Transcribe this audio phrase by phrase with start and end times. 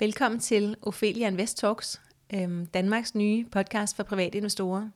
[0.00, 2.00] Velkommen til Ophelia Invest Talks,
[2.34, 4.88] øhm, Danmarks nye podcast for private investorer.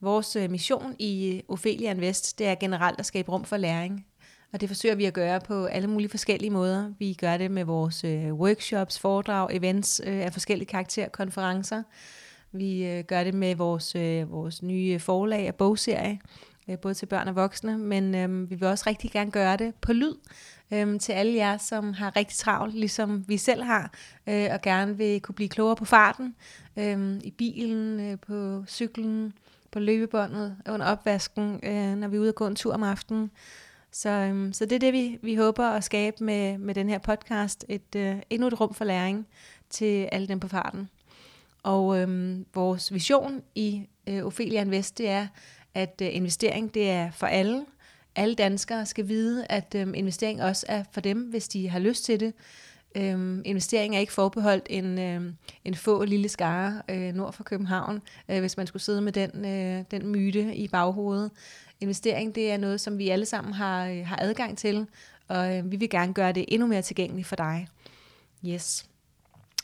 [0.00, 4.06] Vores øh, mission i øh, Ophelia Invest, det er generelt at skabe rum for læring.
[4.52, 6.92] Og det forsøger vi at gøre på alle mulige forskellige måder.
[6.98, 11.82] Vi gør det med vores øh, workshops, foredrag, events af forskellige karakter, konferencer.
[12.52, 13.94] Vi gør det med vores,
[14.30, 16.20] vores nye forlag og bogserie,
[16.68, 19.74] Øh, både til børn og voksne, men øhm, vi vil også rigtig gerne gøre det
[19.74, 20.14] på lyd
[20.72, 23.92] øhm, til alle jer, som har rigtig travlt, ligesom vi selv har,
[24.26, 26.34] øh, og gerne vil kunne blive klogere på farten,
[26.76, 29.32] øh, i bilen, øh, på cyklen,
[29.70, 33.30] på løbebåndet, under opvasken, øh, når vi er ude og gå en tur om aftenen.
[33.92, 36.98] Så, øhm, så det er det, vi, vi håber at skabe med, med den her
[36.98, 37.64] podcast.
[37.68, 39.26] Et, øh, endnu et rum for læring
[39.70, 40.88] til alle dem på farten.
[41.62, 45.26] Og øhm, vores vision i øh, Ophelia Invest, det er,
[45.74, 47.64] at øh, investering det er for alle,
[48.16, 52.04] alle danskere skal vide, at øh, investering også er for dem, hvis de har lyst
[52.04, 52.32] til det.
[52.96, 55.32] Øhm, investering er ikke forbeholdt en, øh,
[55.64, 59.44] en få lille skare øh, nord for København, øh, hvis man skulle sidde med den,
[59.44, 61.30] øh, den myte i baghovedet.
[61.80, 64.86] Investering det er noget, som vi alle sammen har, øh, har adgang til,
[65.28, 67.68] og øh, vi vil gerne gøre det endnu mere tilgængeligt for dig.
[68.46, 68.86] Yes.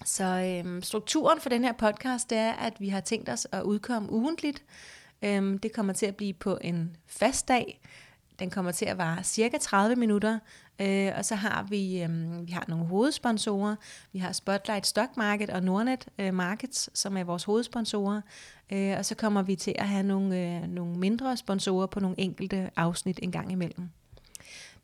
[0.05, 3.63] Så øh, strukturen for den her podcast det er, at vi har tænkt os at
[3.63, 4.63] udkomme ugentligt.
[5.23, 7.81] Øhm, det kommer til at blive på en fast dag.
[8.39, 10.39] Den kommer til at vare cirka 30 minutter,
[10.81, 13.77] øh, og så har vi, øh, vi har nogle hovedsponsorer.
[14.13, 18.21] Vi har Spotlight Stock Market og Nordnet øh, Markets, som er vores hovedsponsorer.
[18.73, 22.21] Øh, og så kommer vi til at have nogle, øh, nogle mindre sponsorer på nogle
[22.21, 23.89] enkelte afsnit en gang imellem.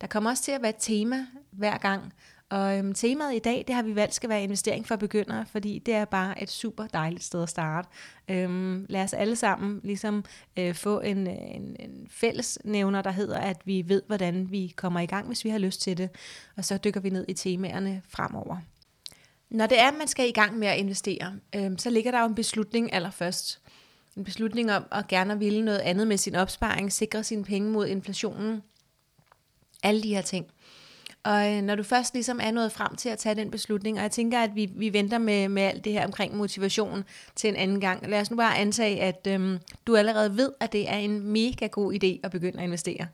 [0.00, 2.12] Der kommer også til at være et tema hver gang,
[2.50, 5.78] og øhm, temaet i dag, det har vi valgt skal være investering for begyndere, fordi
[5.78, 7.88] det er bare et super dejligt sted at starte.
[8.28, 10.24] Øhm, lad os alle sammen ligesom
[10.56, 15.00] øh, få en, en, en fælles nævner, der hedder, at vi ved, hvordan vi kommer
[15.00, 16.10] i gang, hvis vi har lyst til det.
[16.56, 18.56] Og så dykker vi ned i temaerne fremover.
[19.50, 22.20] Når det er, at man skal i gang med at investere, øhm, så ligger der
[22.20, 23.60] jo en beslutning allerførst.
[24.16, 27.86] En beslutning om at gerne ville noget andet med sin opsparing, sikre sine penge mod
[27.86, 28.62] inflationen.
[29.82, 30.46] Alle de her ting.
[31.26, 34.02] Og øh, når du først ligesom er nået frem til at tage den beslutning, og
[34.02, 37.04] jeg tænker, at vi, vi venter med, med alt det her omkring motivation
[37.36, 38.08] til en anden gang.
[38.08, 41.66] Lad os nu bare antage, at øhm, du allerede ved, at det er en mega
[41.66, 43.06] god idé at begynde at investere.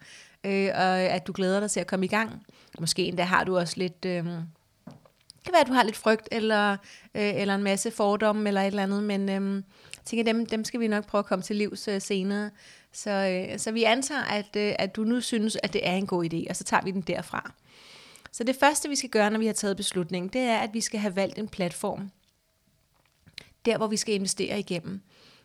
[0.44, 2.46] Øh, og at du glæder dig til at komme i gang.
[2.80, 4.04] Måske endda har du også lidt...
[4.06, 6.72] Øhm, det kan være, at du har lidt frygt, eller,
[7.14, 10.64] øh, eller en masse fordomme, eller et eller andet, men øhm, jeg tænker, dem, dem
[10.64, 12.50] skal vi nok prøve at komme til livs øh, senere.
[12.92, 16.06] Så, øh, så vi antager, at, øh, at du nu synes, at det er en
[16.06, 17.52] god idé, og så tager vi den derfra.
[18.32, 20.80] Så det første, vi skal gøre, når vi har taget beslutningen, det er, at vi
[20.80, 22.10] skal have valgt en platform.
[23.64, 25.00] Der, hvor vi skal investere igennem.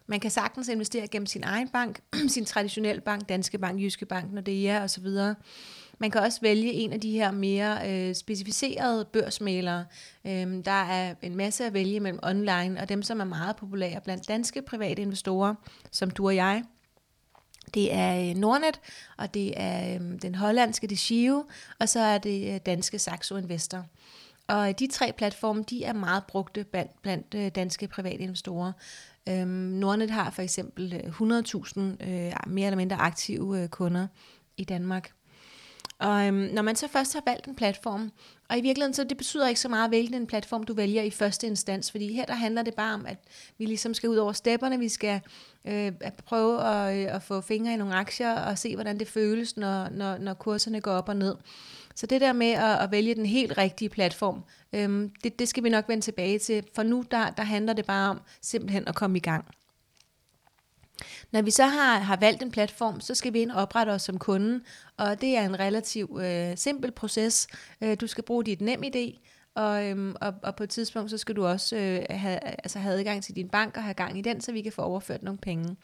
[0.07, 4.33] Man kan sagtens investere gennem sin egen bank, sin traditionelle bank, Danske Bank, Jyske Bank,
[4.33, 5.07] Nordea osv.
[5.99, 9.85] Man kan også vælge en af de her mere øh, specificerede børsmalere.
[10.27, 14.01] Øhm, der er en masse at vælge mellem online, og dem, som er meget populære
[14.01, 15.55] blandt danske private investorer,
[15.91, 16.63] som du og jeg,
[17.73, 18.79] det er øh, Nordnet,
[19.17, 21.43] og det er øh, den hollandske Giro,
[21.79, 23.85] og så er det øh, danske Saxo Investor.
[24.47, 28.71] Og de tre platforme, de er meget brugte blandt, blandt danske private investorer.
[29.29, 31.79] Øhm, Nordnet har for eksempel 100.000
[32.09, 34.07] øh, mere eller mindre aktive øh, kunder
[34.57, 35.11] i Danmark.
[35.99, 38.11] Og øhm, når man så først har valgt en platform,
[38.49, 41.47] og i virkeligheden så det betyder ikke så meget, hvilken platform du vælger i første
[41.47, 43.17] instans, fordi her der handler det bare om, at
[43.57, 45.21] vi ligesom skal ud over stepperne, vi skal
[45.65, 45.91] øh,
[46.25, 49.89] prøve at, øh, at få fingre i nogle aktier og se, hvordan det føles, når,
[49.89, 51.35] når, når kurserne går op og ned.
[51.95, 54.43] Så det der med at, at vælge den helt rigtige platform,
[54.73, 57.85] øhm, det, det skal vi nok vende tilbage til, for nu der, der handler det
[57.85, 59.45] bare om simpelthen at komme i gang.
[61.31, 64.01] Når vi så har, har valgt en platform, så skal vi ind og oprette os
[64.01, 64.63] som kunde,
[64.97, 67.47] og det er en relativt øh, simpel proces.
[67.81, 69.19] Øh, du skal bruge dit nem idé,
[69.55, 72.95] og, øhm, og, og på et tidspunkt, så skal du også øh, have, altså have
[72.95, 75.37] adgang til din bank og have gang i den, så vi kan få overført nogle
[75.37, 75.75] penge.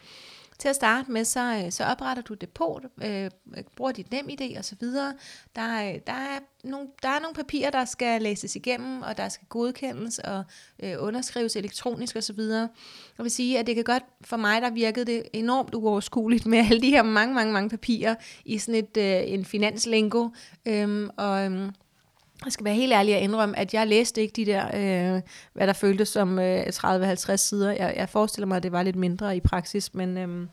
[0.58, 3.30] Til at starte med, så, øh, så opretter du depot, øh, øh,
[3.76, 5.14] bruger dit nem idé og så videre.
[5.56, 9.28] Der, øh, der, er nogle, der er nogle papirer, der skal læses igennem, og der
[9.28, 10.44] skal godkendes og
[10.82, 12.68] øh, underskrives elektronisk og så videre.
[13.18, 16.58] Jeg vil sige, at det kan godt, for mig der virkede det enormt uoverskueligt med
[16.58, 18.14] alle de her mange, mange, mange papirer
[18.44, 20.28] i sådan et, øh, en finanslingo.
[20.66, 21.70] Øhm, og, øhm,
[22.44, 25.66] jeg skal være helt ærlig og indrømme, at jeg læste ikke de der, øh, hvad
[25.66, 27.70] der føltes som øh, 30-50 sider.
[27.70, 30.46] Jeg, jeg forestiller mig, at det var lidt mindre i praksis, men, øh,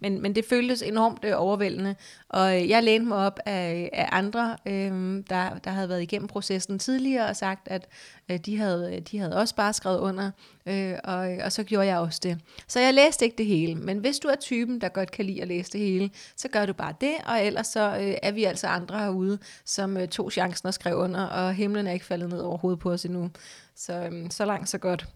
[0.00, 1.94] men, men det føltes enormt øh, overvældende,
[2.28, 6.28] og øh, jeg lænede mig op af, af andre, øh, der, der havde været igennem
[6.28, 7.88] processen tidligere og sagt, at
[8.30, 10.30] øh, de, havde, øh, de havde også bare skrevet under,
[10.66, 12.38] øh, og, øh, og så gjorde jeg også det.
[12.68, 15.42] Så jeg læste ikke det hele, men hvis du er typen, der godt kan lide
[15.42, 18.44] at læse det hele, så gør du bare det, og ellers så øh, er vi
[18.44, 22.28] altså andre herude, som øh, tog chancen og skrev under, og himlen er ikke faldet
[22.28, 23.30] ned over hovedet på os endnu.
[23.76, 25.06] Så, øh, så langt, så godt.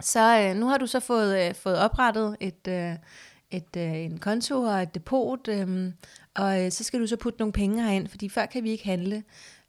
[0.00, 2.92] Så øh, nu har du så fået, øh, fået oprettet et, øh,
[3.50, 5.92] et, øh, en konto og et depot, øh,
[6.34, 8.84] og øh, så skal du så putte nogle penge herind, fordi før kan vi ikke
[8.84, 9.22] handle.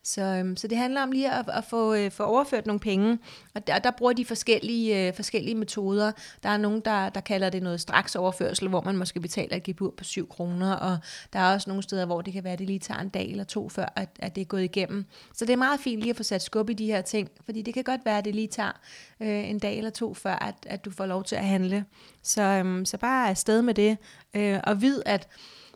[0.04, 3.20] Så, øhm, så det handler om lige at, at få, øh, få overført nogle penge,
[3.56, 6.12] og der, der bruger de forskellige, øh, forskellige metoder.
[6.44, 9.64] Der er nogen, der, der kalder det noget straks overførsel, hvor man måske betaler et
[9.64, 10.98] gebur på 7 kroner, og
[11.34, 13.32] der er også nogle steder, hvor det kan være, at det lige tager en dag
[13.32, 15.06] eller to, før at, at det er gået igennem.
[15.34, 17.62] Så det er meget fint lige at få sat skub i de her ting, fordi
[17.62, 18.80] det kan godt være, at det lige tager
[19.20, 21.86] øh, en dag eller to, før at, at du får lov til at handle.
[22.24, 23.98] Så, øhm, så bare afsted med det,
[24.34, 25.28] øh, og vid, at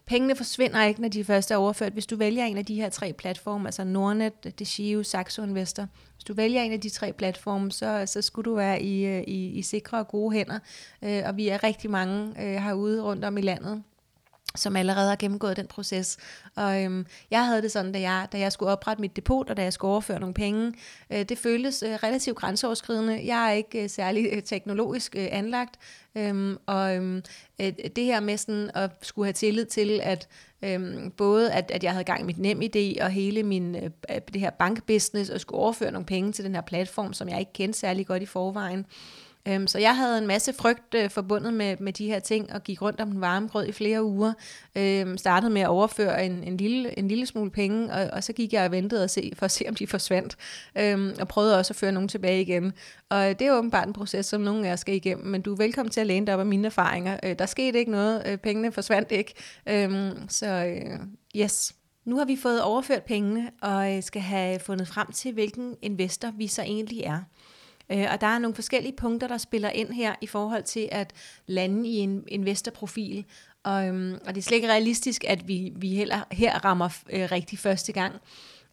[0.05, 1.93] Pengene forsvinder ikke, når de først er overført.
[1.93, 6.23] Hvis du vælger en af de her tre platforme, altså Nordnet, DeGiro, Saxo Investor, hvis
[6.23, 9.49] du vælger en af de tre platforme, så, så skulle du være i, øh, i,
[9.49, 10.59] i sikre og gode hænder.
[11.03, 13.83] Øh, og vi er rigtig mange øh, herude rundt om i landet,
[14.55, 16.17] som allerede har gennemgået den proces.
[16.55, 19.57] Og øhm, jeg havde det sådan, da jeg, da jeg skulle oprette mit depot, og
[19.57, 20.73] da jeg skulle overføre nogle penge,
[21.09, 23.21] øh, det føltes øh, relativt grænseoverskridende.
[23.25, 25.79] Jeg er ikke øh, særlig øh, teknologisk øh, anlagt,
[26.15, 27.23] øhm, og øhm,
[27.61, 30.27] øh, det her med sådan at skulle have tillid til, at
[30.61, 33.89] øhm, både at, at jeg havde gang i mit nem idé og hele min øh,
[34.33, 37.53] det her bankbusiness, og skulle overføre nogle penge til den her platform, som jeg ikke
[37.53, 38.85] kendte særlig godt i forvejen,
[39.47, 42.63] Øhm, så jeg havde en masse frygt øh, forbundet med, med de her ting, og
[42.63, 44.33] gik rundt om den varme grød i flere uger.
[44.75, 48.33] Øhm, startede med at overføre en, en, lille, en lille smule penge, og, og så
[48.33, 50.35] gik jeg og ventede og se, for at se, om de forsvandt.
[50.77, 52.73] Øhm, og prøvede også at føre nogen tilbage igen.
[53.09, 55.57] Og det er åbenbart en proces, som nogen af jer skal igennem, men du er
[55.57, 57.19] velkommen til at læne dig op af mine erfaringer.
[57.23, 59.33] Øh, der skete ikke noget, øh, pengene forsvandt ikke.
[59.69, 60.99] Øhm, så øh,
[61.35, 61.75] yes.
[62.05, 66.31] Nu har vi fået overført pengene, og øh, skal have fundet frem til, hvilken investor
[66.37, 67.19] vi så egentlig er.
[67.89, 71.13] Øh, og der er nogle forskellige punkter, der spiller ind her i forhold til at
[71.47, 73.25] lande i en investorprofil.
[73.63, 77.31] Og, øhm, og det er slet ikke realistisk, at vi, vi heller her rammer øh,
[77.31, 78.13] rigtig første gang.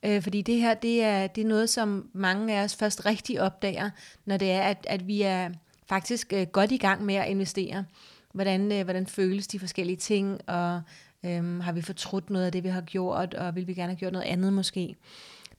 [0.02, 3.40] Øh, fordi det her, det er, det er noget, som mange af os først rigtig
[3.40, 3.90] opdager,
[4.25, 5.50] når det er, at, at vi er
[5.88, 7.84] faktisk øh, godt i gang med at investere.
[8.32, 10.81] Hvordan, øh, hvordan føles de forskellige ting, og
[11.25, 13.99] øhm, har vi fortrudt noget af det, vi har gjort, og vil vi gerne have
[13.99, 14.96] gjort noget andet måske.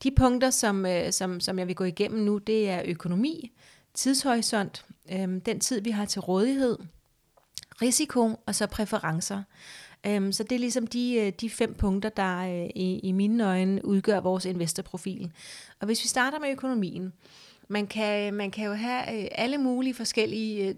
[0.03, 3.51] De punkter, som, øh, som, som jeg vil gå igennem nu, det er økonomi,
[3.93, 6.77] tidshorisont, øh, den tid, vi har til rådighed,
[7.81, 9.43] risiko og så præferencer.
[10.07, 13.47] Um, så det er ligesom de, øh, de fem punkter, der øh, i, i mine
[13.47, 15.31] øjne udgør vores investorprofil.
[15.79, 17.13] Og hvis vi starter med økonomien,
[17.67, 20.75] man kan, man kan jo have øh, alle mulige forskellige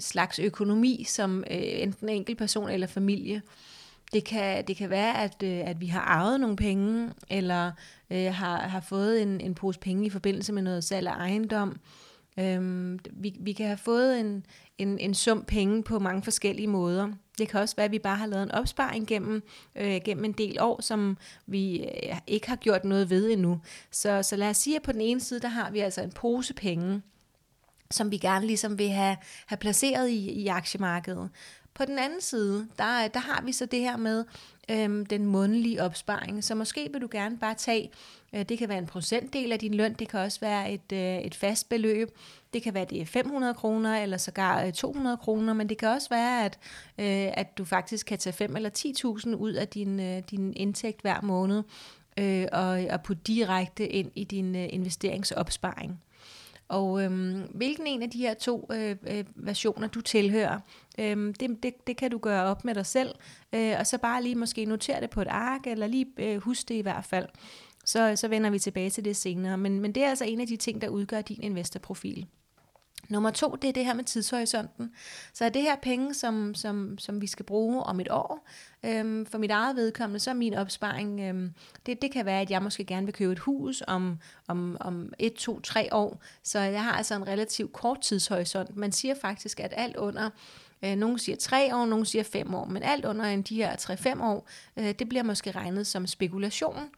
[0.00, 3.42] slags økonomi, som enten enkel person eller familie.
[4.12, 7.72] Det kan, det kan være, at, øh, at vi har arvet nogle penge, eller
[8.10, 11.76] øh, har, har fået en, en pose penge i forbindelse med noget salg af ejendom.
[12.38, 14.46] Øhm, vi, vi kan have fået en,
[14.78, 17.08] en, en sum penge på mange forskellige måder.
[17.38, 19.42] Det kan også være, at vi bare har lavet en opsparing gennem,
[19.76, 21.16] øh, gennem en del år, som
[21.46, 23.60] vi øh, ikke har gjort noget ved endnu.
[23.90, 26.12] Så, så lad os sige, at på den ene side, der har vi altså en
[26.12, 27.02] pose penge,
[27.90, 29.16] som vi gerne ligesom vil have,
[29.46, 31.30] have placeret i, i aktiemarkedet.
[31.76, 34.24] På den anden side, der, der har vi så det her med
[34.70, 36.44] øhm, den månedlige opsparing.
[36.44, 37.90] Så måske vil du gerne bare tage,
[38.32, 41.18] øh, det kan være en procentdel af din løn, det kan også være et, øh,
[41.18, 42.10] et fast beløb,
[42.52, 45.88] det kan være det er 500 kroner eller sågar øh, 200 kroner, men det kan
[45.88, 46.58] også være, at,
[46.98, 48.70] øh, at du faktisk kan tage 5 eller
[49.26, 51.62] 10.000 ud af din, øh, din indtægt hver måned
[52.16, 56.00] øh, og, og putte direkte ind i din øh, investeringsopsparing.
[56.68, 60.60] Og øhm, hvilken en af de her to øh, øh, versioner du tilhører,
[60.98, 63.14] øhm, det, det, det kan du gøre op med dig selv,
[63.52, 66.68] øh, og så bare lige måske notere det på et ark, eller lige øh, huske
[66.68, 67.28] det i hvert fald.
[67.84, 69.58] Så, så vender vi tilbage til det senere.
[69.58, 72.26] Men, men det er altså en af de ting, der udgør din investorprofil.
[73.08, 74.92] Nummer to, det er det her med tidshorisonten.
[75.32, 78.48] Så er det her penge, som, som, som vi skal bruge om et år.
[78.84, 81.52] Øhm, for mit eget vedkommende, så er min opsparing, øhm,
[81.86, 85.12] det, det kan være, at jeg måske gerne vil købe et hus om, om, om
[85.18, 86.22] et, to, tre år.
[86.42, 88.76] Så jeg har altså en relativt kort tidshorisont.
[88.76, 90.30] Man siger faktisk, at alt under
[90.84, 94.22] Øh, nogle siger tre år, nogle siger fem år, men alt under de her 3-5
[94.22, 96.90] år, øh, det bliver måske regnet som spekulation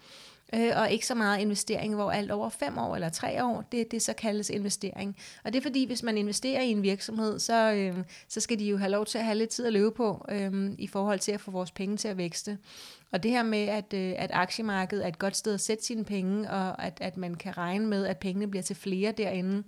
[0.54, 3.90] øh, og ikke så meget investering, hvor alt over fem år eller tre år, det,
[3.90, 5.16] det så kaldes investering.
[5.44, 7.96] Og det er fordi, hvis man investerer i en virksomhed, så, øh,
[8.28, 10.70] så skal de jo have lov til at have lidt tid at løbe på, øh,
[10.78, 12.58] i forhold til at få vores penge til at vækste.
[13.12, 16.04] Og det her med, at, øh, at aktiemarkedet er et godt sted at sætte sine
[16.04, 19.62] penge, og at, at man kan regne med, at pengene bliver til flere derinde,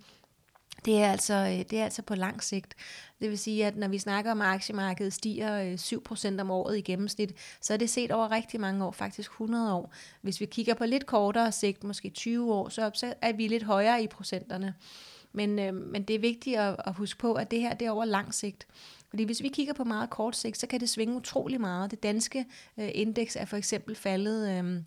[0.84, 2.74] det er, altså, øh, det er altså på lang sigt.
[3.20, 6.78] Det vil sige, at når vi snakker om, at aktiemarkedet stiger øh, 7% om året
[6.78, 9.92] i gennemsnit, så er det set over rigtig mange år, faktisk 100 år.
[10.22, 14.02] Hvis vi kigger på lidt kortere sigt, måske 20 år, så er vi lidt højere
[14.02, 14.74] i procenterne.
[15.32, 17.90] Men, øh, men det er vigtigt at, at huske på, at det her det er
[17.90, 18.66] over lang sigt.
[19.10, 21.90] Fordi hvis vi kigger på meget kort sigt, så kan det svinge utrolig meget.
[21.90, 22.46] Det danske
[22.78, 24.82] øh, indeks er for eksempel faldet øh,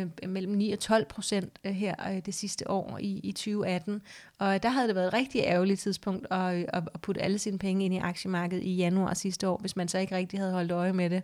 [0.00, 4.02] øh, mellem 9 og 12 procent øh, her øh, det sidste år i, i 2018.
[4.38, 7.58] Og der havde det været et rigtig ærgerligt tidspunkt at, at, at putte alle sine
[7.58, 10.72] penge ind i aktiemarkedet i januar sidste år, hvis man så ikke rigtig havde holdt
[10.72, 11.22] øje med det.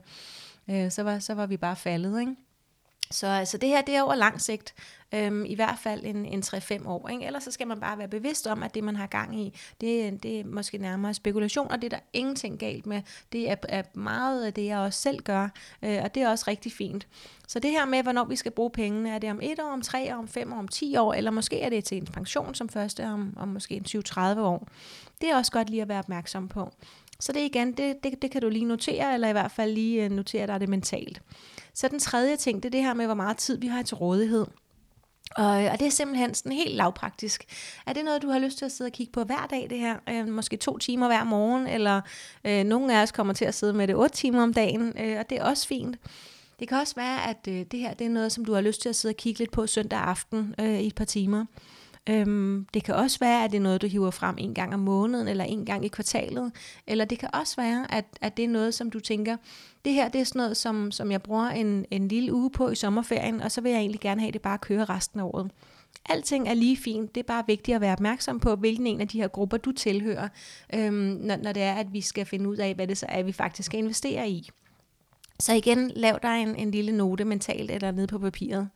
[0.70, 2.34] Øh, så, var, så var vi bare faldet, ikke?
[3.10, 4.74] Så altså det her, det er over lang sigt,
[5.14, 7.08] øhm, i hvert fald en, en 3-5 år.
[7.08, 7.24] Ikke?
[7.26, 10.22] Ellers så skal man bare være bevidst om, at det man har gang i, det,
[10.22, 13.02] det er måske nærmere spekulation, og det er der ingenting galt med.
[13.32, 15.48] Det er, er meget af det, jeg også selv gør,
[15.82, 17.06] øh, og det er også rigtig fint.
[17.48, 19.82] Så det her med, hvornår vi skal bruge pengene, er det om et år, om
[19.82, 22.54] tre år, om fem år, om 10 år, eller måske er det til en pension
[22.54, 24.68] som første om, om måske en 20-30 år.
[25.20, 26.70] Det er også godt lige at være opmærksom på.
[27.20, 30.04] Så det igen, det, det, det kan du lige notere, eller i hvert fald lige
[30.04, 31.22] øh, notere dig det mentalt.
[31.74, 33.96] Så den tredje ting, det er det her med, hvor meget tid vi har til
[33.96, 34.46] rådighed.
[35.36, 37.44] Og, og det er simpelthen sådan helt lavpraktisk.
[37.86, 39.78] Er det noget, du har lyst til at sidde og kigge på hver dag, det
[39.78, 39.96] her?
[40.08, 42.00] Øh, måske to timer hver morgen, eller
[42.44, 45.18] øh, nogle af os kommer til at sidde med det otte timer om dagen, øh,
[45.18, 45.96] og det er også fint.
[46.58, 48.82] Det kan også være, at øh, det her det er noget, som du har lyst
[48.82, 51.44] til at sidde og kigge lidt på søndag aften øh, i et par timer.
[52.08, 54.80] Øhm, det kan også være, at det er noget, du hiver frem en gang om
[54.80, 56.52] måneden, eller en gang i kvartalet.
[56.86, 59.36] Eller det kan også være, at, at det er noget, som du tænker,
[59.84, 62.68] det her det er sådan noget, som, som jeg bruger en, en lille uge på
[62.68, 65.50] i sommerferien, og så vil jeg egentlig gerne have det bare køre resten af året.
[66.08, 67.14] Alting er lige fint.
[67.14, 69.72] Det er bare vigtigt at være opmærksom på, hvilken en af de her grupper du
[69.72, 70.28] tilhører,
[70.74, 73.22] øhm, når, når det er, at vi skal finde ud af, hvad det så er,
[73.22, 74.50] vi faktisk skal investere i.
[75.40, 78.68] Så igen, lav dig en, en lille note mentalt eller nede på papiret.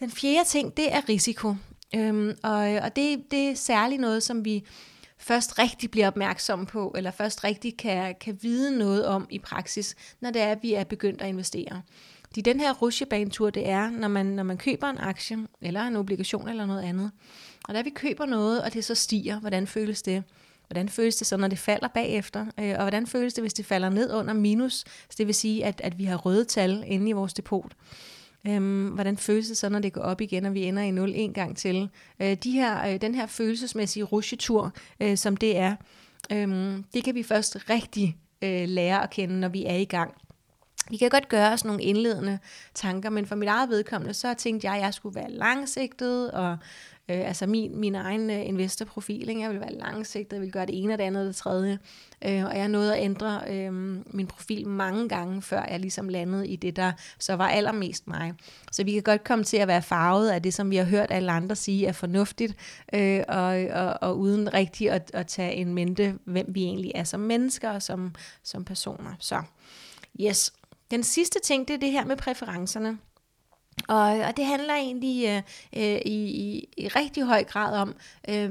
[0.00, 1.54] Den fjerde ting, det er risiko.
[1.94, 4.64] Øhm, og og det, det er særligt noget, som vi
[5.18, 9.96] først rigtig bliver opmærksom på, eller først rigtig kan, kan vide noget om i praksis,
[10.20, 11.82] når det er, at vi er begyndt at investere.
[12.26, 15.96] Fordi den her rusjebanetur, det er, når man, når man køber en aktie, eller en
[15.96, 17.10] obligation, eller noget andet.
[17.68, 20.24] Og da vi køber noget, og det så stiger, hvordan føles det?
[20.68, 22.46] Hvordan føles det så, når det falder bagefter?
[22.60, 24.72] Øh, og hvordan føles det, hvis det falder ned under minus?
[24.74, 27.72] Så det vil sige, at, at vi har røde tal inde i vores depot.
[28.46, 31.12] Øhm, hvordan føles det så, når det går op igen, og vi ender i 0
[31.14, 31.88] en gang til?
[32.20, 35.76] Øh, de her, øh, den her følelsesmæssige rusjetur, øh, som det er,
[36.32, 40.14] øh, det kan vi først rigtig øh, lære at kende, når vi er i gang.
[40.90, 42.38] Vi kan godt gøre os nogle indledende
[42.74, 46.56] tanker, men for mit eget vedkommende, så tænkte jeg, at jeg skulle være langsigtet og
[47.10, 49.40] Øh, altså min, min egen øh, investorprofil, ikke?
[49.40, 51.78] jeg ville være langsigtet, jeg ville gøre det ene og det andet og det tredje.
[52.24, 53.72] Øh, og jeg nåede at ændre øh,
[54.06, 58.32] min profil mange gange, før jeg ligesom landede i det, der så var allermest mig.
[58.72, 61.10] Så vi kan godt komme til at være farvet af det, som vi har hørt
[61.10, 62.54] alle andre sige er fornuftigt,
[62.92, 67.04] øh, og, og, og uden rigtig at, at tage en mente, hvem vi egentlig er
[67.04, 69.14] som mennesker og som, som personer.
[69.18, 69.42] Så
[70.20, 70.52] yes.
[70.90, 72.98] Den sidste ting, det er det her med præferencerne.
[73.88, 75.42] Og, og det handler egentlig øh,
[75.76, 77.94] øh, i, i, i rigtig høj grad om,
[78.28, 78.50] øh,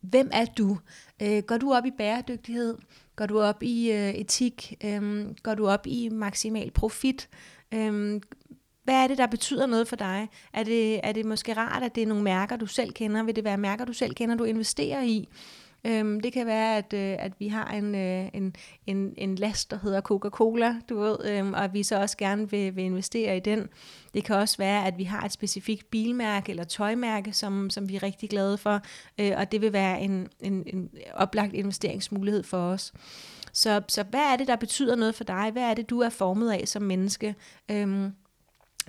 [0.00, 0.78] hvem er du?
[1.22, 2.78] Øh, går du op i bæredygtighed?
[3.16, 4.74] Går du op i øh, etik?
[4.84, 7.28] Øh, går du op i maksimal profit?
[7.74, 8.20] Øh,
[8.84, 10.28] hvad er det, der betyder noget for dig?
[10.52, 13.22] Er det, er det måske rart, at det er nogle mærker, du selv kender?
[13.22, 15.28] Vil det være mærker, du selv kender, du investerer i?
[15.84, 18.56] Øhm, det kan være, at, øh, at vi har en, øh, en,
[18.86, 22.50] en, en last, der hedder Coca-Cola, du ved, øhm, og at vi så også gerne
[22.50, 23.68] vil, vil investere i den.
[24.14, 27.96] Det kan også være, at vi har et specifikt bilmærke eller tøjmærke, som, som vi
[27.96, 28.80] er rigtig glade for,
[29.18, 32.92] øh, og det vil være en, en, en oplagt investeringsmulighed for os.
[33.52, 35.50] Så, så hvad er det, der betyder noget for dig?
[35.52, 37.34] Hvad er det, du er formet af som menneske?
[37.68, 38.12] Øhm,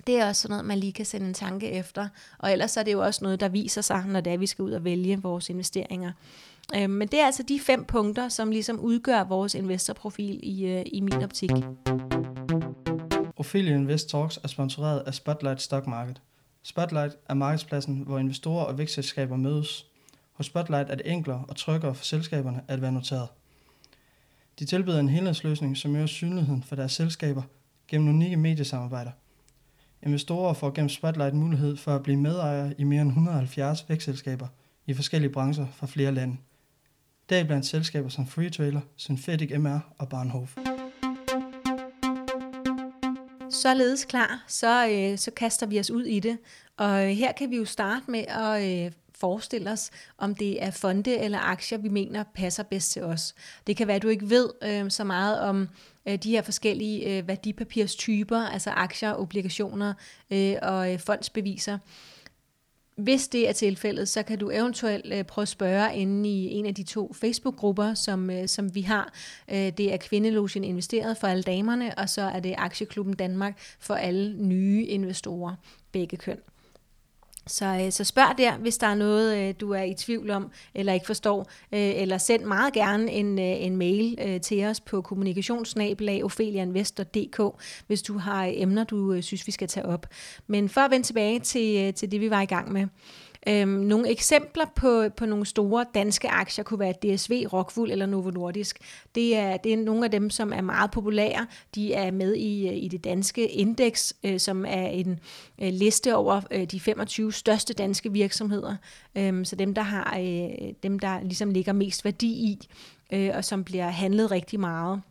[0.06, 2.08] det er også sådan noget, man lige kan sende en tanke efter.
[2.38, 4.62] Og ellers er det jo også noget, der viser sig, når det er, vi skal
[4.62, 6.12] ud og vælge vores investeringer.
[6.76, 10.82] Øh, men det er altså de fem punkter, som ligesom udgør vores investorprofil i, øh,
[10.86, 11.50] i min optik.
[13.36, 16.22] Ophelia Invest Talks er sponsoreret af Spotlight Stock Market.
[16.62, 19.86] Spotlight er markedspladsen, hvor investorer og vækstselskaber mødes.
[20.32, 23.28] Hos Spotlight er det enklere og tryggere for selskaberne at være noteret.
[24.58, 27.42] De tilbyder en helhedsløsning, som øger synligheden for deres selskaber
[27.88, 29.10] gennem unikke mediesamarbejder.
[30.02, 34.46] Investorer får gennem Spotlight mulighed for at blive medejere i mere end 170 vækstselskaber
[34.86, 36.36] i forskellige brancher fra flere lande
[37.30, 40.56] blandt selskaber som Freetrailer, Synthetic MR og Barnhof.
[43.50, 46.38] Således klar, så, øh, så kaster vi os ud i det.
[46.76, 50.70] Og øh, her kan vi jo starte med at øh, forestille os, om det er
[50.70, 53.34] fonde eller aktier, vi mener passer bedst til os.
[53.66, 55.68] Det kan være, at du ikke ved øh, så meget om
[56.06, 59.94] øh, de her forskellige øh, værdipapirstyper, altså aktier, obligationer
[60.30, 61.78] øh, og øh, fondsbeviser.
[63.00, 66.66] Hvis det er tilfældet, så kan du eventuelt øh, prøve at spørge inde i en
[66.66, 69.12] af de to Facebook-grupper, som, øh, som vi har.
[69.50, 73.94] Øh, det er Kvindelogen Investeret for alle damerne, og så er det Aktieklubben Danmark for
[73.94, 75.54] alle nye investorer,
[75.92, 76.38] begge køn.
[77.46, 80.50] Så, øh, så spørg der, hvis der er noget, øh, du er i tvivl om,
[80.74, 81.40] eller ikke forstår,
[81.72, 87.40] øh, eller send meget gerne en, øh, en mail øh, til os på kommunikationsnabelag.ofelianvestor.dk,
[87.86, 90.06] hvis du har øh, emner, du synes, vi skal tage op.
[90.46, 92.86] Men for at vende tilbage til, til det, vi var i gang med.
[93.48, 98.30] Øhm, nogle eksempler på, på nogle store danske aktier kunne være DSV, Rockwool eller Novo
[98.30, 98.78] Nordisk.
[99.14, 101.46] Det er, det er nogle af dem, som er meget populære.
[101.74, 105.20] De er med i, øh, i det danske indeks, øh, som er en
[105.62, 108.76] øh, liste over øh, de 25 største danske virksomheder.
[109.14, 112.68] Øhm, så dem, der har øh, dem, der ligesom ligger mest værdi i,
[113.12, 115.02] øh, og som bliver handlet rigtig meget.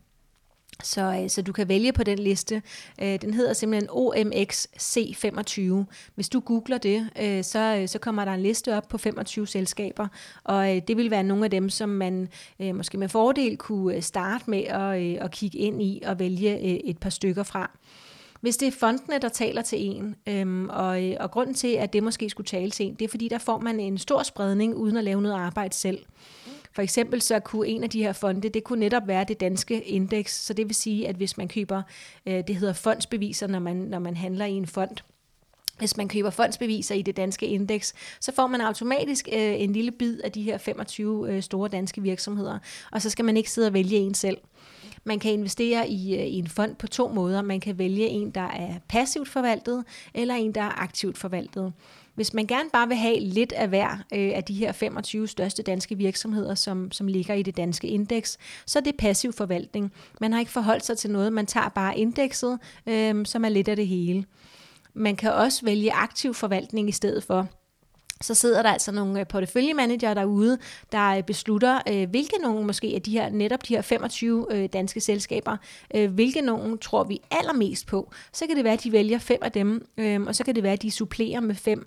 [0.82, 2.62] Så, øh, så du kan vælge på den liste.
[3.02, 5.84] Øh, den hedder simpelthen OMX C25.
[6.14, 9.46] Hvis du googler det, øh, så, øh, så kommer der en liste op på 25
[9.46, 10.08] selskaber,
[10.44, 12.28] og øh, det vil være nogle af dem, som man
[12.60, 16.98] øh, måske med fordel kunne starte med at, at kigge ind i og vælge et
[16.98, 17.70] par stykker fra.
[18.40, 22.02] Hvis det er fondene, der taler til en, øhm, og, og grunden til, at det
[22.02, 24.96] måske skulle tale til en, det er fordi, der får man en stor spredning uden
[24.96, 25.98] at lave noget arbejde selv.
[26.72, 29.82] For eksempel så kunne en af de her fonde, det kunne netop være det danske
[29.82, 31.82] indeks, så det vil sige, at hvis man køber,
[32.26, 34.96] øh, det hedder fondsbeviser, når man, når man handler i en fond,
[35.78, 39.90] hvis man køber fondsbeviser i det danske indeks, så får man automatisk øh, en lille
[39.90, 42.58] bid af de her 25 øh, store danske virksomheder,
[42.92, 44.38] og så skal man ikke sidde og vælge en selv.
[45.04, 47.42] Man kan investere i, øh, i en fond på to måder.
[47.42, 51.72] Man kan vælge en, der er passivt forvaltet, eller en, der er aktivt forvaltet.
[52.14, 55.62] Hvis man gerne bare vil have lidt af hver øh, af de her 25 største
[55.62, 59.92] danske virksomheder, som, som ligger i det danske indeks, så er det passiv forvaltning.
[60.20, 63.68] Man har ikke forholdt sig til noget, man tager bare indekset, øh, som er lidt
[63.68, 64.24] af det hele.
[64.94, 67.48] Man kan også vælge aktiv forvaltning i stedet for
[68.22, 70.58] så sidder der altså nogle øh, porteføljemanager derude,
[70.92, 75.00] der øh, beslutter, øh, hvilke nogle måske af de her, netop de her 25 danske
[75.00, 75.56] selskaber,
[76.08, 78.12] hvilke nogle tror vi allermest på.
[78.32, 80.62] Så kan det være, at de vælger fem af dem, øhm, og så kan det
[80.62, 81.86] være, at de supplerer med fem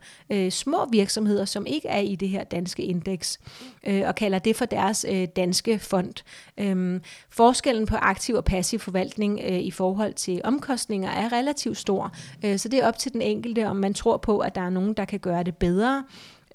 [0.49, 3.39] små virksomheder, som ikke er i det her danske indeks,
[3.83, 6.13] og kalder det for deres danske fond.
[6.57, 12.15] Øhm, forskellen på aktiv og passiv forvaltning i forhold til omkostninger er relativt stor,
[12.57, 14.93] så det er op til den enkelte, om man tror på, at der er nogen,
[14.93, 16.03] der kan gøre det bedre,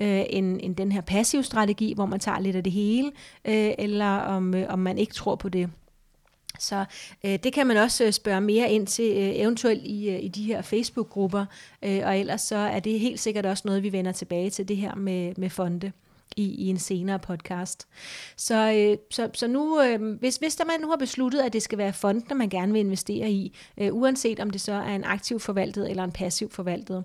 [0.01, 3.13] øh, end, end den her passiv strategi, hvor man tager lidt af det hele,
[3.45, 5.71] øh, eller om, øh, om man ikke tror på det.
[6.59, 6.85] Så
[7.25, 10.29] øh, det kan man også øh, spørge mere ind til, øh, eventuelt i, øh, i
[10.29, 11.47] de her Facebook-grupper,
[11.83, 14.77] øh, og ellers så er det helt sikkert også noget, vi vender tilbage til det
[14.77, 15.93] her med, med fonde
[16.37, 17.89] i, i en senere podcast.
[18.37, 21.63] Så, øh, så, så nu, øh, hvis, hvis der man nu har besluttet, at det
[21.63, 25.05] skal være fondene, man gerne vil investere i, øh, uanset om det så er en
[25.05, 27.05] aktiv forvaltet eller en passiv forvaltet,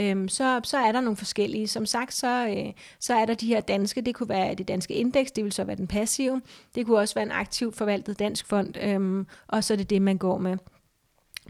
[0.00, 1.68] øhm, så, så er der nogle forskellige.
[1.68, 4.94] Som sagt, så, øh, så er der de her danske, det kunne være det danske
[4.94, 6.42] indeks, det vil så være den passive,
[6.74, 10.02] det kunne også være en aktivt forvaltet dansk fond, øhm, og så er det det,
[10.02, 10.56] man går med.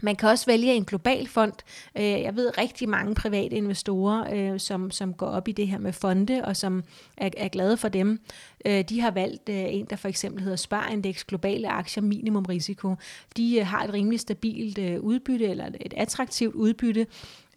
[0.01, 1.53] Man kan også vælge en global fond.
[1.97, 5.77] Øh, jeg ved rigtig mange private investorer, øh, som, som går op i det her
[5.77, 6.83] med fonde, og som
[7.17, 8.19] er, er glade for dem.
[8.65, 12.95] Øh, de har valgt en, der for eksempel hedder Sparindex Globale Aktier Minimum Risiko.
[13.37, 17.07] De har et rimelig stabilt udbytte, eller et attraktivt udbytte,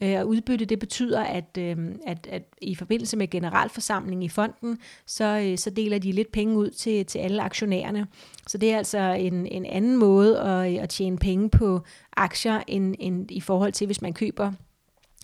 [0.03, 4.79] Øh, og udbytte, det betyder, at, øh, at, at i forbindelse med generalforsamlingen i fonden,
[5.07, 8.07] så, øh, så deler de lidt penge ud til, til alle aktionærerne.
[8.47, 11.81] Så det er altså en, en anden måde at, øh, at tjene penge på
[12.17, 14.53] aktier, end, end i forhold til, hvis man køber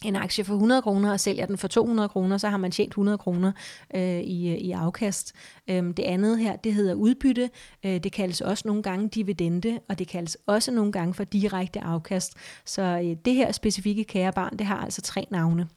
[0.09, 2.91] en aktie for 100 kroner og sælger den for 200 kroner, så har man tjent
[2.91, 3.53] 100 kroner
[3.95, 5.33] øh, i, øh, i afkast.
[5.69, 7.51] Øhm, det andet her, det hedder udbytte.
[7.85, 11.81] Øh, det kaldes også nogle gange dividende, og det kaldes også nogle gange for direkte
[11.81, 12.35] afkast.
[12.65, 15.69] Så øh, det her specifikke kære barn, det har altså tre navne.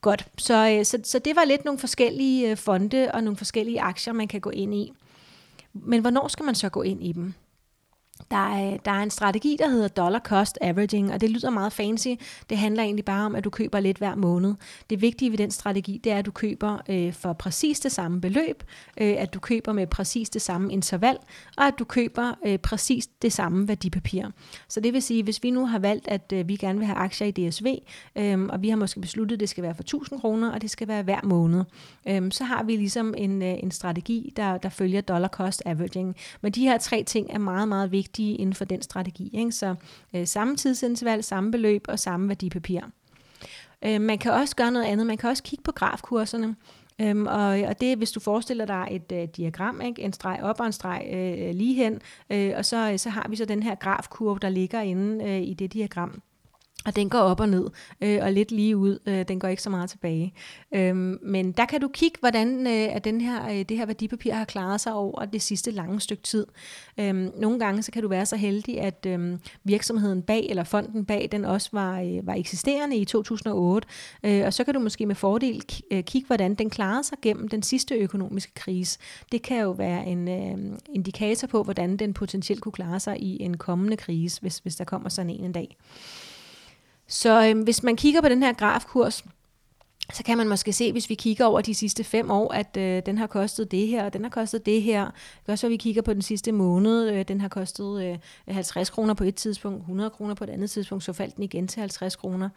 [0.00, 3.80] Godt, så, øh, så, så det var lidt nogle forskellige øh, fonde og nogle forskellige
[3.80, 4.92] aktier, man kan gå ind i.
[5.72, 7.34] Men hvornår skal man så gå ind i dem?
[8.30, 11.72] Der er, der er en strategi, der hedder dollar cost averaging, og det lyder meget
[11.72, 12.08] fancy.
[12.50, 14.54] Det handler egentlig bare om, at du køber lidt hver måned.
[14.90, 18.20] Det vigtige ved den strategi, det er, at du køber øh, for præcis det samme
[18.20, 18.62] beløb,
[19.00, 21.16] øh, at du køber med præcis det samme interval,
[21.56, 24.26] og at du køber øh, præcis det samme værdipapir.
[24.68, 26.98] Så det vil sige, hvis vi nu har valgt, at øh, vi gerne vil have
[26.98, 27.66] aktier i DSV,
[28.16, 30.70] øh, og vi har måske besluttet, at det skal være for 1000 kroner, og det
[30.70, 31.64] skal være hver måned,
[32.08, 36.16] øh, så har vi ligesom en, øh, en strategi, der, der følger dollar cost averaging.
[36.40, 39.30] Men de her tre ting er meget, meget vigtige vigtige inden for den strategi.
[39.32, 39.52] Ikke?
[39.52, 39.74] Så
[40.14, 42.80] øh, samme tidsinterval, samme beløb og samme værdipapir.
[43.84, 45.06] Øh, man kan også gøre noget andet.
[45.06, 46.56] Man kan også kigge på grafkurserne.
[47.00, 50.02] Øhm, og, og det hvis du forestiller dig et øh, diagram, ikke?
[50.02, 53.26] en streg op og en streg øh, lige hen, øh, og så, øh, så har
[53.28, 56.22] vi så den her grafkurve, der ligger inde øh, i det diagram.
[56.86, 57.66] Og den går op og ned,
[58.00, 58.98] øh, og lidt lige ud.
[59.06, 60.34] Øh, den går ikke så meget tilbage.
[60.74, 64.34] Øhm, men der kan du kigge, hvordan øh, at den her, øh, det her værdipapir
[64.34, 66.46] har klaret sig over det sidste lange stykke tid.
[67.00, 71.04] Øhm, nogle gange så kan du være så heldig, at øh, virksomheden bag, eller fonden
[71.04, 73.88] bag, den også var, øh, var eksisterende i 2008.
[74.24, 77.48] Øh, og så kan du måske med fordel øh, kigge, hvordan den klarede sig gennem
[77.48, 78.98] den sidste økonomiske krise.
[79.32, 83.42] Det kan jo være en øh, indikator på, hvordan den potentielt kunne klare sig i
[83.42, 85.76] en kommende krise, hvis, hvis der kommer sådan en en dag.
[87.12, 89.24] Så øhm, hvis man kigger på den her grafkurs,
[90.12, 93.02] så kan man måske se, hvis vi kigger over de sidste fem år, at øh,
[93.06, 95.04] den har kostet det her, og den har kostet det her.
[95.04, 97.10] Det kan også være, at vi kigger på den sidste måned.
[97.10, 100.70] Øh, den har kostet øh, 50 kroner på et tidspunkt, 100 kroner på et andet
[100.70, 102.48] tidspunkt, så faldt den igen til 50 kroner.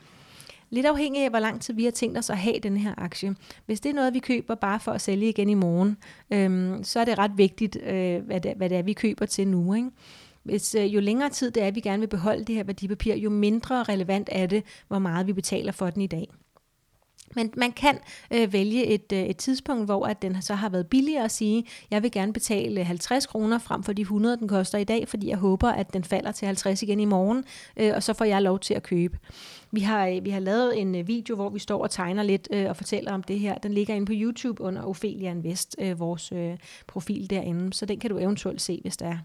[0.69, 3.35] Lidt afhængig af, hvor lang tid vi har tænkt os at have den her aktie.
[3.65, 5.97] Hvis det er noget, vi køber bare for at sælge igen i morgen,
[6.31, 9.47] øh, så er det ret vigtigt, øh, hvad, det, hvad det er, vi køber til
[9.47, 9.73] nu.
[9.73, 9.89] Ikke?
[10.45, 13.15] Hvis, øh, jo længere tid det er, at vi gerne vil beholde det her værdipapir,
[13.15, 16.27] jo mindre relevant er det, hvor meget vi betaler for den i dag.
[17.35, 17.97] Men man kan
[18.31, 21.65] øh, vælge et, øh, et tidspunkt, hvor at den så har været billigere at sige,
[21.91, 25.29] jeg vil gerne betale 50 kroner frem for de 100, den koster i dag, fordi
[25.29, 27.43] jeg håber, at den falder til 50 igen i morgen,
[27.77, 29.17] øh, og så får jeg lov til at købe.
[29.71, 32.47] Vi har, øh, vi har lavet en øh, video, hvor vi står og tegner lidt
[32.51, 33.57] øh, og fortæller om det her.
[33.57, 37.99] Den ligger inde på YouTube under Ophelia Invest, øh, vores øh, profil derinde, så den
[37.99, 39.17] kan du eventuelt se, hvis der er.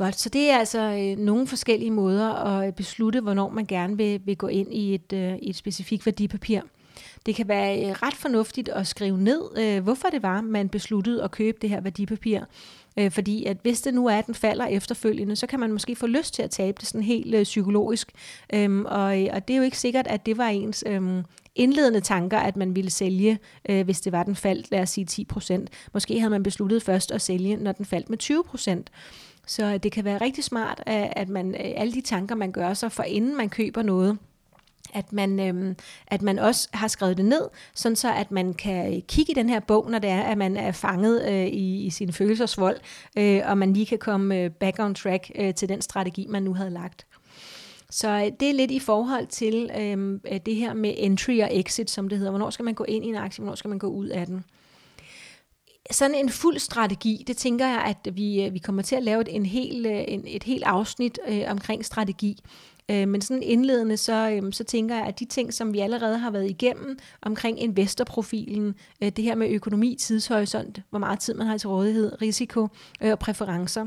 [0.00, 3.96] Godt, så det er altså øh, nogle forskellige måder at øh, beslutte, hvornår man gerne
[3.96, 6.60] vil, vil gå ind i et, øh, et specifikt værdipapir.
[7.26, 11.22] Det kan være øh, ret fornuftigt at skrive ned, øh, hvorfor det var, man besluttede
[11.22, 12.40] at købe det her værdipapir.
[12.96, 15.96] Øh, fordi at hvis det nu er, at den falder efterfølgende, så kan man måske
[15.96, 18.12] få lyst til at tabe det sådan helt øh, psykologisk.
[18.54, 21.22] Øhm, og, øh, og det er jo ikke sikkert, at det var ens øhm,
[21.54, 25.06] indledende tanker, at man ville sælge, øh, hvis det var, den faldt, lad os sige
[25.10, 28.84] 10% Måske havde man besluttet først at sælge, når den faldt med 20%
[29.50, 32.92] så det kan være rigtig smart, at man øh, alle de tanker, man gør sig,
[32.92, 34.18] for inden man køber noget,
[34.94, 37.42] at man, øhm, at man også har skrevet det ned,
[37.74, 40.56] sådan så at man kan kigge i den her bog, når det er, at man
[40.56, 42.76] er fanget øh, i, i sin følelsesvold,
[43.16, 46.42] øh, og man lige kan komme øh, back on track øh, til den strategi, man
[46.42, 47.06] nu havde lagt.
[47.90, 51.48] Så øh, det er lidt i forhold til øhm, øh, det her med entry og
[51.52, 52.30] exit, som det hedder.
[52.30, 54.44] Hvornår skal man gå ind i en aktie, hvornår skal man gå ud af den?
[55.90, 59.20] Sådan en fuld strategi, det tænker jeg, at vi, øh, vi kommer til at lave
[59.20, 62.42] et, en hel, øh, en, et helt afsnit øh, omkring strategi.
[62.90, 66.18] Øh, men sådan indledende, så, øh, så tænker jeg, at de ting, som vi allerede
[66.18, 71.46] har været igennem omkring investorprofilen, øh, det her med økonomi, tidshorisont, hvor meget tid man
[71.46, 72.68] har til rådighed, risiko
[73.02, 73.86] øh, og præferencer,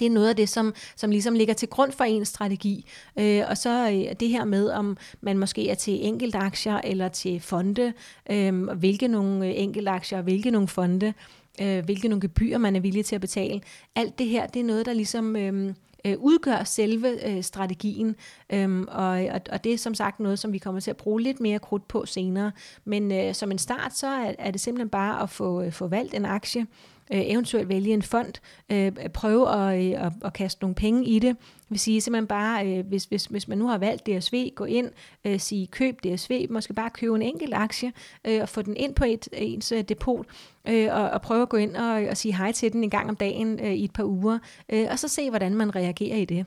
[0.00, 2.86] det er noget af det, som, som ligesom ligger til grund for ens strategi.
[3.18, 7.08] Øh, og så øh, det her med, om man måske er til enkelte aktier eller
[7.08, 7.92] til fonde,
[8.30, 11.14] øh, hvilke nogle øh, enkeltaktier enkelte aktier og hvilke nogle fonde,
[11.62, 13.60] øh, hvilke nogle gebyrer man er villig til at betale.
[13.96, 15.36] Alt det her, det er noget, der ligesom...
[15.36, 18.16] Øh, øh, udgør selve øh, strategien,
[18.52, 21.22] øhm, og, og, og det er som sagt noget, som vi kommer til at bruge
[21.22, 22.52] lidt mere krudt på senere.
[22.84, 25.86] Men øh, som en start, så er, er det simpelthen bare at få, øh, få
[25.86, 26.66] valgt en aktie,
[27.12, 28.32] øh, eventuelt vælge en fond,
[28.72, 31.36] øh, prøve at, øh, at, at kaste nogle penge i det.
[31.38, 34.64] Det vil sige simpelthen bare, øh, hvis, hvis, hvis man nu har valgt DSV, gå
[34.64, 34.90] ind,
[35.24, 37.92] øh, sige køb DSV, måske bare købe en enkelt aktie
[38.26, 40.26] øh, og få den ind på et, ens øh, depot,
[40.68, 43.08] øh, og, og prøve at gå ind og, og sige hej til den en gang
[43.08, 44.38] om dagen øh, i et par uger,
[44.72, 46.46] øh, og så se, hvordan man reagerer i det.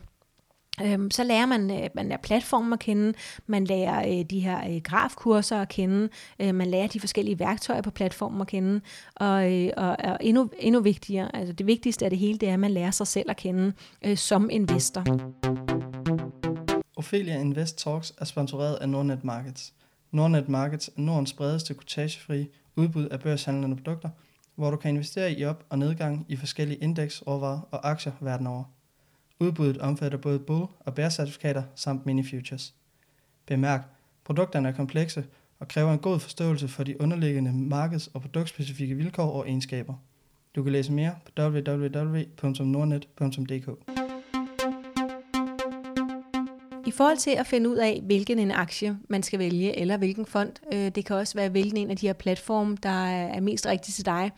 [0.82, 3.14] Øhm, så lærer man, øh, man lærer platformen at kende,
[3.48, 6.10] man lærer øh, de her øh, grafkurser at kende,
[6.40, 8.82] øh, man lærer de forskellige værktøjer på platformen at kende,
[9.16, 12.54] og, øh, og, og endnu, endnu vigtigere, altså det vigtigste af det hele, det er,
[12.54, 13.74] at man lærer sig selv at kende
[14.06, 15.04] øh, som investor.
[16.96, 19.74] Ophelia Invest Talks er sponsoreret af Nordnet Markets.
[20.12, 24.10] Nordnet Markets er Nordens bredeste kutagefri udbud af børshandlende produkter,
[24.56, 28.48] hvor du kan investere i op- og nedgang i forskellige indeks, råvarer og aktier verden
[28.48, 28.64] over.
[29.44, 32.74] Udbuddet omfatter både bull- og bear-certifikater samt mini-futures.
[33.46, 33.82] Bemærk,
[34.24, 35.26] produkterne er komplekse
[35.60, 39.94] og kræver en god forståelse for de underliggende markeds- og produktspecifikke vilkår og egenskaber.
[40.56, 43.70] Du kan læse mere på www.nordnet.dk.
[46.88, 50.26] I forhold til at finde ud af, hvilken en aktie man skal vælge, eller hvilken
[50.26, 53.66] fond, øh, det kan også være hvilken en af de her platforme, der er mest
[53.66, 54.32] rigtig til dig,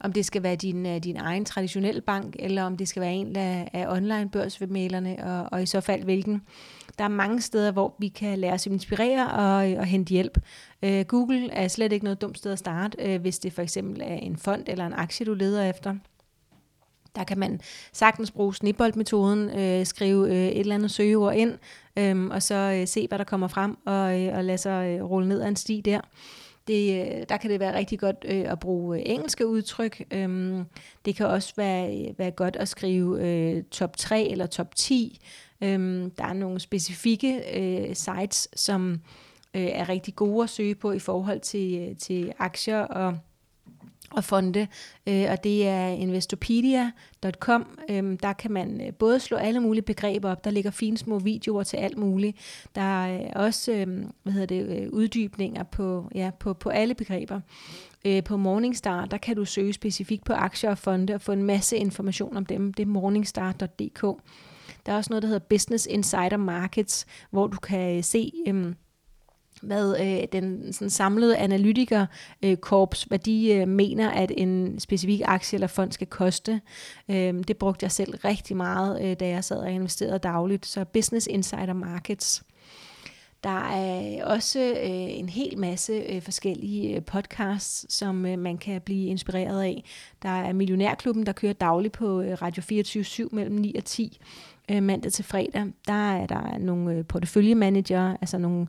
[0.00, 3.12] om det skal være din, øh, din egen traditionelle bank, eller om det skal være
[3.12, 6.42] en af, af online børsmælerne, og, og i så fald hvilken.
[6.98, 10.38] Der er mange steder, hvor vi kan lade os inspirere og, og hente hjælp.
[10.82, 14.00] Øh, Google er slet ikke noget dumt sted at starte, øh, hvis det for eksempel
[14.00, 15.94] er en fond eller en aktie, du leder efter.
[17.16, 17.60] Der kan man
[17.92, 21.58] sagtens bruge snibboldmetoden, øh, skrive øh, et eller andet søgeord ind,
[21.96, 25.04] øh, og så øh, se, hvad der kommer frem, og, øh, og lade sig øh,
[25.04, 26.00] rulle ned ad en sti der
[26.70, 30.04] det, øh, der kan det være rigtig godt øh, at bruge øh, engelske udtryk.
[30.10, 30.64] Øhm,
[31.04, 35.20] det kan også være, øh, være godt at skrive øh, top 3 eller top 10.
[35.62, 39.00] Øhm, der er nogle specifikke øh, sites, som
[39.54, 43.18] øh, er rigtig gode at søge på i forhold til, til aktier og
[44.10, 44.66] og fonde,
[45.06, 47.78] øh, og det er investopedia.com.
[47.90, 51.18] Øh, der kan man øh, både slå alle mulige begreber op, der ligger fine små
[51.18, 52.36] videoer til alt muligt.
[52.74, 53.86] Der er øh, også øh,
[54.22, 57.40] hvad hedder det, øh, uddybninger på, ja, på, på alle begreber.
[58.04, 61.42] Øh, på Morningstar, der kan du søge specifikt på aktier og fonde og få en
[61.42, 62.74] masse information om dem.
[62.74, 64.02] Det er morningstar.dk.
[64.86, 68.32] Der er også noget, der hedder Business Insider Markets, hvor du kan se...
[68.48, 68.74] Øh,
[69.62, 75.56] hvad øh, den sådan samlede analytikerkorps, øh, hvad de øh, mener, at en specifik aktie
[75.56, 76.60] eller fond skal koste.
[77.08, 80.66] Øh, det brugte jeg selv rigtig meget, øh, da jeg sad og investerede dagligt.
[80.66, 82.42] Så Business Insider Markets.
[83.44, 88.58] Der er øh, også øh, en hel masse øh, forskellige øh, podcasts, som øh, man
[88.58, 89.84] kan blive inspireret af.
[90.22, 94.18] Der er Millionærklubben, der kører dagligt på øh, Radio 24 mellem 9 og 10
[94.70, 98.66] øh, mandag til fredag, der er der nogle øh, porteføljemanager, altså nogle,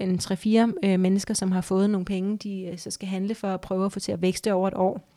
[0.00, 3.48] en 3-4 øh, mennesker, som har fået nogle penge, de øh, så skal handle for
[3.48, 5.11] at prøve at få til at vækste over et år.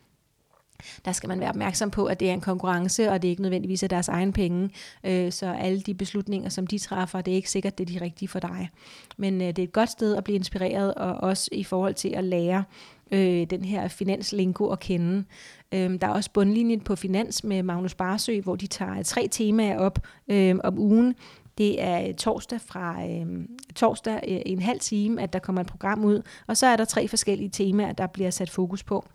[1.05, 3.41] Der skal man være opmærksom på, at det er en konkurrence, og det er ikke
[3.41, 4.69] nødvendigvis af deres egen penge.
[5.03, 8.05] Øh, så alle de beslutninger, som de træffer, det er ikke sikkert, det er de
[8.05, 8.69] rigtige for dig.
[9.17, 12.09] Men øh, det er et godt sted at blive inspireret, og også i forhold til
[12.09, 12.63] at lære
[13.11, 15.23] øh, den her finanslingo at kende.
[15.71, 19.77] Øh, der er også bundlinjen på Finans med Magnus Barsø, hvor de tager tre temaer
[19.77, 21.15] op øh, om ugen.
[21.57, 25.67] Det er øh, torsdag fra øh, torsdag øh, en halv time, at der kommer et
[25.67, 29.05] program ud, og så er der tre forskellige temaer, der bliver sat fokus på.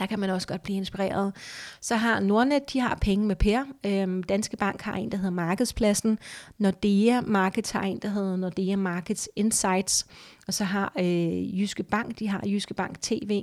[0.00, 1.32] Der kan man også godt blive inspireret.
[1.80, 3.64] Så har Nordnet, de har penge med Per.
[3.86, 6.18] Øhm, Danske Bank har en, der hedder Markedspladsen.
[6.58, 10.06] Nordea Markets har en, der hedder Nordea Markets Insights.
[10.46, 13.42] Og så har øh, Jyske Bank, de har Jyske Bank TV.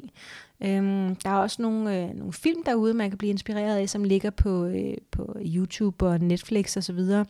[0.63, 4.03] Øhm, der er også nogle, øh, nogle film derude, man kan blive inspireret af, som
[4.03, 6.99] ligger på, øh, på YouTube og Netflix osv.
[6.99, 7.25] Øh,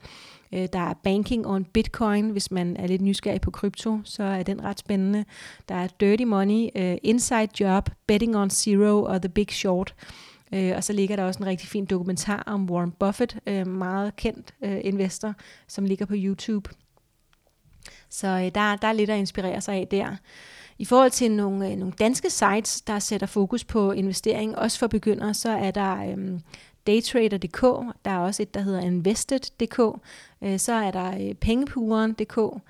[0.53, 4.43] Øh, der er Banking on Bitcoin, hvis man er lidt nysgerrig på krypto, så er
[4.43, 5.25] den ret spændende.
[5.69, 9.95] Der er Dirty Money, øh, Inside Job, Betting on Zero og The Big Short.
[10.53, 14.15] Øh, og så ligger der også en rigtig fin dokumentar om Warren Buffett, øh, meget
[14.15, 15.33] kendt øh, investor,
[15.67, 16.69] som ligger på YouTube.
[18.10, 20.15] Så øh, der, der er lidt at inspirere sig af der.
[20.79, 24.88] I forhold til nogle, øh, nogle danske sites, der sætter fokus på investering, også for
[24.88, 26.39] begyndere, så er der øh,
[26.88, 27.62] daytrader.dk,
[28.06, 29.80] der er også et, der hedder invested.dk,
[30.41, 32.62] øh, så er der øh, pengepuren.dk,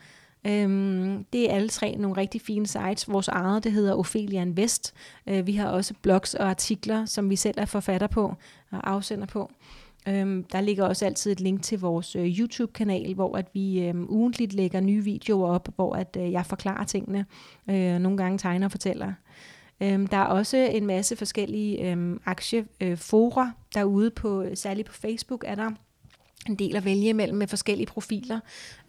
[0.47, 3.09] Øhm, det er alle tre nogle rigtig fine sites.
[3.09, 4.93] Vores eget, det hedder Ophelia Invest.
[5.27, 8.35] Øh, vi har også blogs og artikler, som vi selv er forfatter på
[8.71, 9.51] og afsender på.
[10.07, 13.95] Øhm, der ligger også altid et link til vores øh, YouTube-kanal, hvor at vi øh,
[13.95, 17.25] ugentligt lægger nye videoer op, hvor at øh, jeg forklarer tingene,
[17.69, 19.13] øh, nogle gange tegner og fortæller.
[19.81, 25.43] Øhm, der er også en masse forskellige øhm, aktiefora øh, derude, på, særligt på Facebook
[25.47, 25.71] er der
[26.49, 28.39] en del at vælge imellem med forskellige profiler.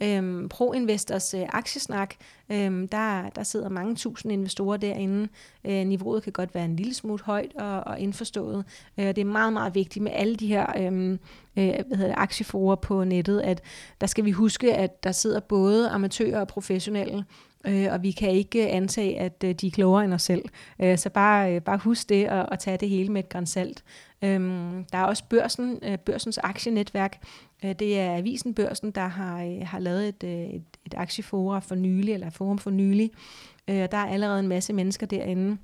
[0.02, 2.14] Øhm, ProInvestors øh, aktiesnak,
[2.52, 5.28] øhm, der, der sidder mange tusind investorer derinde.
[5.64, 8.64] Øh, niveauet kan godt være en lille smule højt og, og indforstået.
[8.98, 11.12] Øh, det er meget, meget vigtigt med alle de her øhm,
[11.56, 13.62] øh, hvad hedder det, aktieforer på nettet, at
[14.00, 17.24] der skal vi huske, at der sidder både amatører og professionelle,
[17.68, 20.44] øh, og vi kan ikke antage, at øh, de er klogere end os selv.
[20.82, 23.84] Øh, så bare, øh, bare husk det og, og tage det hele med et grænsalt.
[24.22, 27.22] Øhm, der er også børsen, øh, børsens aktienetværk.
[27.64, 31.62] Øh, det er Avisen Børsen, der har, øh, har lavet et, øh, et, et aktieforum
[31.62, 33.10] for nylig, eller forum for nylig.
[33.68, 35.58] Øh, der er allerede en masse mennesker derinde.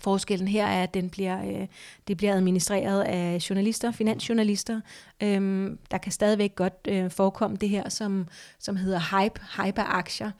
[0.00, 1.66] Forskellen her er, at den bliver, øh,
[2.08, 4.80] det bliver administreret af journalister, finansjournalister.
[5.22, 10.30] Øhm, der kan stadigvæk godt øh, forekomme det her, som, som hedder hype, hyperaktier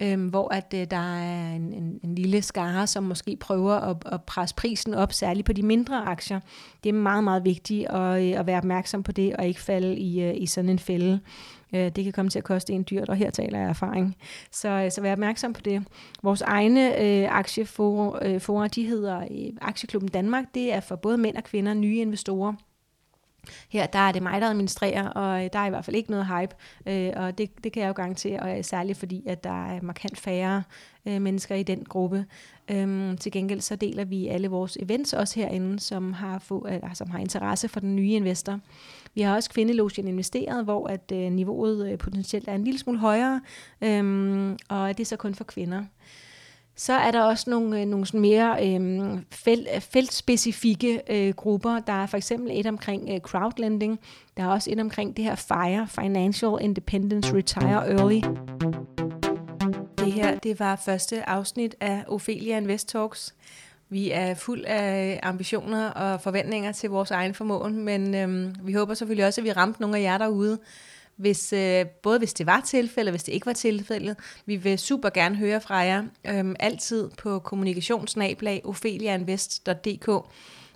[0.00, 3.96] øhm, hvor at øh, der er en, en, en lille skare, som måske prøver at,
[4.06, 6.40] at presse prisen op, særligt på de mindre aktier.
[6.84, 9.96] Det er meget, meget vigtigt at, øh, at være opmærksom på det, og ikke falde
[9.96, 11.20] i, øh, i sådan en fælde.
[11.72, 14.16] Øh, det kan komme til at koste en dyrt, og her taler jeg erfaring.
[14.50, 15.82] Så, øh, så vær opmærksom på det.
[16.22, 20.44] Vores egne øh, aktiefora, øh, de hedder øh, Aktieklubben Danmark.
[20.54, 22.54] Det er for både mænd og kvinder, nye investorer.
[23.68, 26.10] Her der er det mig, der administrerer, og øh, der er i hvert fald ikke
[26.10, 26.54] noget hype,
[26.86, 29.80] øh, og det, det kan jeg jo garantere, og øh, særligt fordi, at der er
[29.82, 30.62] markant færre
[31.06, 32.26] øh, mennesker i den gruppe.
[32.70, 36.94] Øhm, til gengæld så deler vi alle vores events også herinde, som har, få, eller,
[36.94, 38.60] som har interesse for den nye investor.
[39.14, 42.98] Vi har også kvindelogien investeret, hvor at øh, niveauet øh, potentielt er en lille smule
[42.98, 43.40] højere,
[43.80, 45.84] øh, og det er så kun for kvinder.
[46.80, 51.80] Så er der også nogle, øh, nogle sådan mere øh, felt, øh, feltspecifikke øh, grupper.
[51.80, 54.00] Der er for eksempel et omkring øh, crowdlending.
[54.36, 58.20] Der er også et omkring det her FIRE, Financial Independence Retire Early.
[59.98, 63.34] Det Det her, det var første afsnit af Ophelia Invest Talks.
[63.88, 68.94] Vi er fuld af ambitioner og forventninger til vores egen formåen, men øhm, vi håber
[68.94, 70.58] selvfølgelig også, at vi ramte nogle af jer derude,
[71.20, 74.16] hvis, øh, både hvis det var tilfældet, og hvis det ikke var tilfældet.
[74.46, 80.08] Vi vil super gerne høre fra jer, øhm, altid på kommunikationsnablag opheliainvest.dk.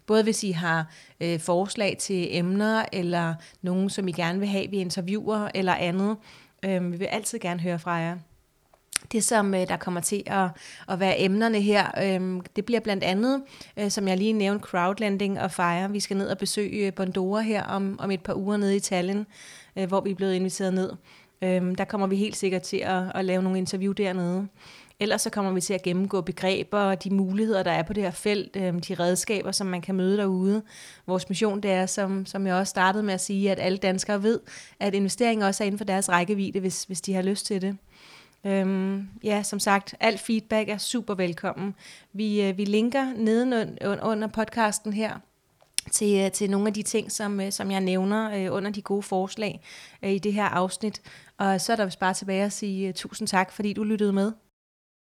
[0.06, 0.86] Både hvis I har
[1.20, 6.16] øh, forslag til emner, eller nogen, som I gerne vil have, vi interviewer, eller andet.
[6.64, 8.16] Øhm, vi vil altid gerne høre fra jer.
[9.12, 10.48] Det, som øh, der kommer til at,
[10.88, 13.42] at være emnerne her, øh, det bliver blandt andet,
[13.76, 15.90] øh, som jeg lige nævnte, crowdlending og fire.
[15.90, 18.80] Vi skal ned og besøge øh, Bondora her om, om et par uger nede i
[18.80, 19.26] Tallinn,
[19.76, 20.90] øh, hvor vi er blevet inviteret ned.
[21.42, 24.48] Øh, der kommer vi helt sikkert til at, at lave nogle interview dernede.
[25.00, 28.02] Ellers så kommer vi til at gennemgå begreber og de muligheder, der er på det
[28.02, 30.62] her felt, øh, de redskaber, som man kan møde derude.
[31.06, 34.22] Vores mission det er, som, som jeg også startede med at sige, at alle danskere
[34.22, 34.40] ved,
[34.80, 37.76] at investering også er inden for deres rækkevidde, hvis, hvis de har lyst til det.
[38.46, 41.74] Øhm, ja, som sagt, alt feedback er super velkommen.
[42.12, 45.18] Vi, øh, vi linker nedenunder podcasten her
[45.90, 48.82] til, øh, til nogle af de ting, som, øh, som jeg nævner øh, under de
[48.82, 49.60] gode forslag
[50.02, 51.02] øh, i det her afsnit.
[51.38, 54.12] Og så er der vist bare tilbage at sige uh, tusind tak, fordi du lyttede
[54.12, 54.32] med.